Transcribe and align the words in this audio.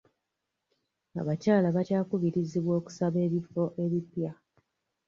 Abakyala 1.21 1.67
bakyakubirizibwa 1.75 2.73
okusaba 2.79 3.17
ebifo 3.27 3.63
ebipya. 3.83 4.31